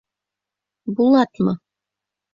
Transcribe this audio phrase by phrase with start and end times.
[1.01, 1.57] Булатмы?